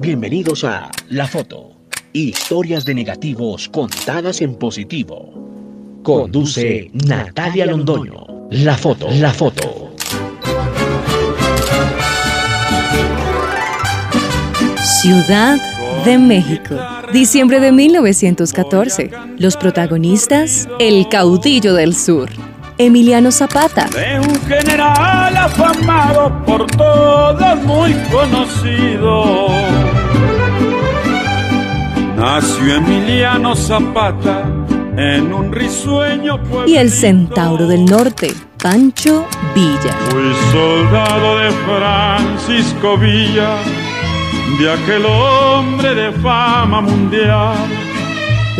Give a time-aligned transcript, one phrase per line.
[0.00, 1.72] Bienvenidos a La Foto.
[2.14, 6.00] Historias de negativos contadas en positivo.
[6.02, 8.48] Conduce Natalia Londoño.
[8.50, 9.08] La Foto.
[9.10, 9.94] La Foto.
[15.02, 15.58] Ciudad
[16.06, 16.76] de México.
[17.12, 19.10] Diciembre de 1914.
[19.36, 22.30] Los protagonistas, el caudillo del sur.
[22.78, 23.86] Emiliano Zapata.
[23.90, 29.79] De un general afamado por todos muy conocido.
[32.20, 34.42] Nació Emiliano Zapata
[34.94, 36.68] en un risueño pueblo.
[36.68, 39.24] Y el centauro del norte, Pancho
[39.54, 39.94] Villa.
[40.10, 43.56] Fui soldado de Francisco Villa,
[44.58, 47.56] de aquel hombre de fama mundial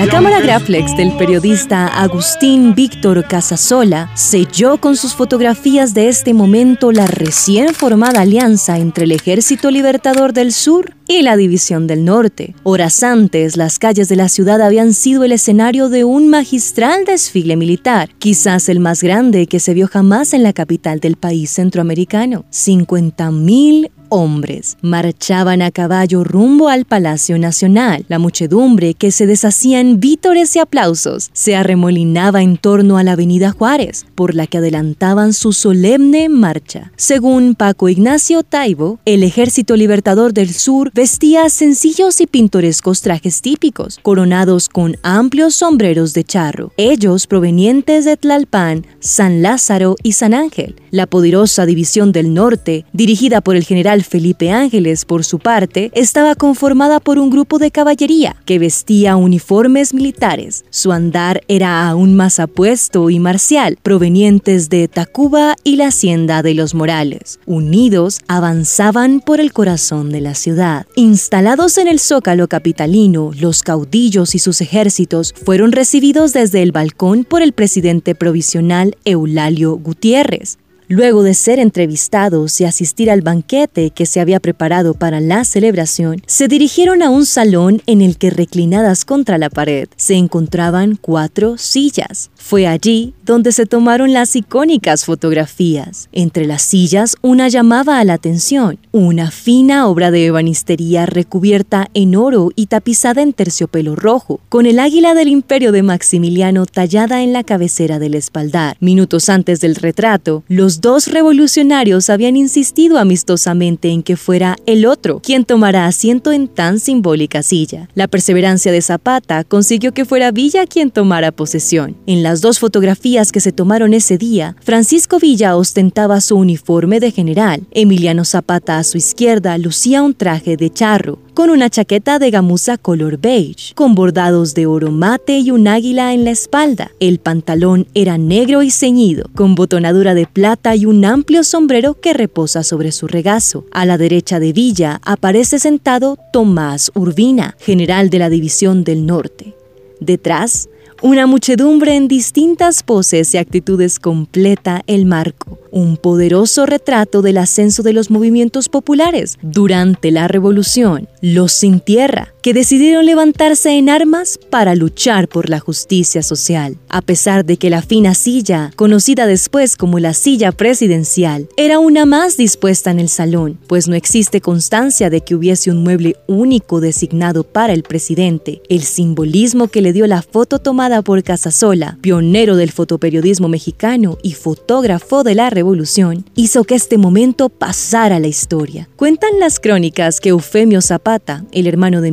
[0.00, 6.90] la cámara Graflex del periodista Agustín Víctor Casasola selló con sus fotografías de este momento
[6.90, 12.54] la recién formada alianza entre el Ejército Libertador del Sur y la División del Norte.
[12.62, 17.56] Horas antes, las calles de la ciudad habían sido el escenario de un magistral desfile
[17.56, 22.44] militar, quizás el más grande que se vio jamás en la capital del país centroamericano.
[22.52, 28.04] 50.000 hombres marchaban a caballo rumbo al Palacio Nacional.
[28.08, 33.12] La muchedumbre, que se deshacía en vítores y aplausos, se arremolinaba en torno a la
[33.12, 36.92] Avenida Juárez, por la que adelantaban su solemne marcha.
[36.96, 43.98] Según Paco Ignacio Taibo, el Ejército Libertador del Sur vestía sencillos y pintorescos trajes típicos,
[44.02, 50.76] coronados con amplios sombreros de charro, ellos provenientes de Tlalpan, San Lázaro y San Ángel.
[50.90, 56.34] La poderosa División del Norte, dirigida por el general Felipe Ángeles, por su parte, estaba
[56.34, 60.66] conformada por un grupo de caballería que vestía uniformes militares.
[60.68, 66.52] Su andar era aún más apuesto y marcial, provenientes de Tacuba y la hacienda de
[66.52, 67.40] los Morales.
[67.46, 70.86] Unidos, avanzaban por el corazón de la ciudad.
[70.96, 77.24] Instalados en el zócalo capitalino, los caudillos y sus ejércitos fueron recibidos desde el balcón
[77.24, 80.58] por el presidente provisional Eulalio Gutiérrez,
[80.92, 86.20] Luego de ser entrevistados y asistir al banquete que se había preparado para la celebración,
[86.26, 91.58] se dirigieron a un salón en el que reclinadas contra la pared se encontraban cuatro
[91.58, 92.32] sillas.
[92.40, 96.08] Fue allí donde se tomaron las icónicas fotografías.
[96.10, 102.16] Entre las sillas una llamaba a la atención, una fina obra de ebanistería recubierta en
[102.16, 107.32] oro y tapizada en terciopelo rojo, con el águila del imperio de Maximiliano tallada en
[107.32, 108.76] la cabecera del espaldar.
[108.80, 115.20] Minutos antes del retrato, los dos revolucionarios habían insistido amistosamente en que fuera el otro
[115.20, 117.88] quien tomara asiento en tan simbólica silla.
[117.94, 121.96] La perseverancia de Zapata consiguió que fuera Villa quien tomara posesión.
[122.06, 127.10] En las dos fotografías que se tomaron ese día, Francisco Villa ostentaba su uniforme de
[127.10, 127.62] general.
[127.72, 132.78] Emiliano Zapata a su izquierda lucía un traje de charro, con una chaqueta de gamuza
[132.78, 136.92] color beige, con bordados de oro mate y un águila en la espalda.
[137.00, 142.12] El pantalón era negro y ceñido, con botonadura de plata y un amplio sombrero que
[142.12, 143.64] reposa sobre su regazo.
[143.72, 149.56] A la derecha de Villa aparece sentado Tomás Urbina, general de la División del Norte.
[149.98, 150.68] Detrás,
[151.02, 155.58] una muchedumbre en distintas poses y actitudes completa el marco.
[155.70, 162.34] Un poderoso retrato del ascenso de los movimientos populares durante la Revolución, los sin tierra,
[162.42, 166.76] que decidieron levantarse en armas para luchar por la justicia social.
[166.88, 172.06] A pesar de que la fina silla, conocida después como la silla presidencial, era una
[172.06, 176.80] más dispuesta en el salón, pues no existe constancia de que hubiese un mueble único
[176.80, 182.56] designado para el presidente, el simbolismo que le dio la foto tomada por Casasola, pionero
[182.56, 188.28] del fotoperiodismo mexicano y fotógrafo de la revolución hizo que este momento pasara a la
[188.28, 188.88] historia.
[188.96, 192.12] Cuentan las crónicas que Eufemio Zapata, el hermano de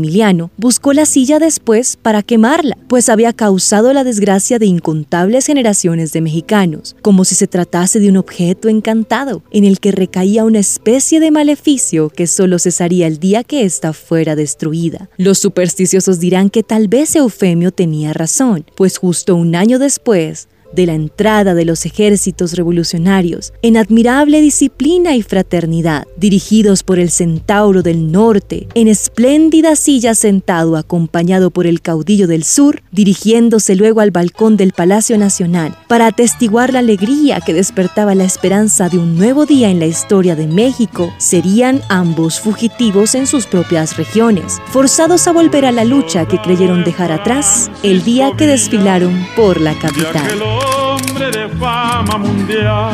[0.57, 6.21] buscó la silla después para quemarla, pues había causado la desgracia de incontables generaciones de
[6.21, 11.19] mexicanos, como si se tratase de un objeto encantado, en el que recaía una especie
[11.19, 15.09] de maleficio que solo cesaría el día que ésta fuera destruida.
[15.17, 20.85] Los supersticiosos dirán que tal vez Eufemio tenía razón, pues justo un año después, de
[20.85, 27.83] la entrada de los ejércitos revolucionarios en admirable disciplina y fraternidad, dirigidos por el centauro
[27.83, 34.11] del norte, en espléndida silla sentado acompañado por el caudillo del sur, dirigiéndose luego al
[34.11, 39.45] balcón del Palacio Nacional para atestiguar la alegría que despertaba la esperanza de un nuevo
[39.45, 45.33] día en la historia de México, serían ambos fugitivos en sus propias regiones, forzados a
[45.33, 50.66] volver a la lucha que creyeron dejar atrás el día que desfilaron por la capital
[50.97, 52.91] hombre de fama mundial.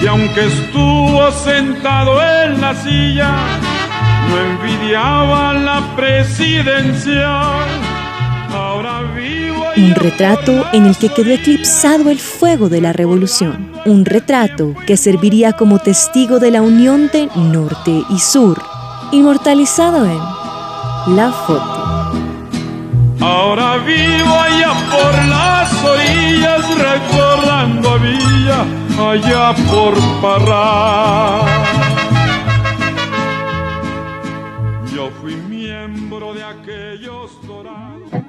[0.00, 3.34] Y aunque estuvo sentado en la silla,
[4.28, 7.66] no envidiaba la presidencial.
[8.52, 13.70] Ahora vivo Un retrato en el que quedó eclipsado el fuego de la revolución.
[13.84, 18.62] Un retrato que serviría como testigo de la unión de norte y sur,
[19.12, 21.77] inmortalizado en La Foto.
[23.20, 28.64] Ahora vivo allá por las orillas recordando a Villa,
[29.10, 31.40] allá por Parra.
[34.94, 38.27] Yo fui miembro de aquellos dorados.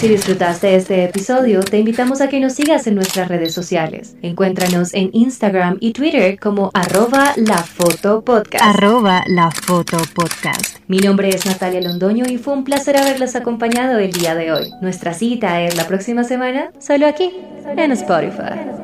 [0.00, 4.16] Si disfrutaste este episodio, te invitamos a que nos sigas en nuestras redes sociales.
[4.22, 8.64] Encuéntranos en Instagram y Twitter como arroba la foto podcast.
[8.64, 10.78] Arroba la foto podcast.
[10.88, 14.70] Mi nombre es Natalia Londoño y fue un placer haberlos acompañado el día de hoy.
[14.80, 17.34] Nuestra cita es la próxima semana, solo aquí,
[17.76, 18.79] en Spotify.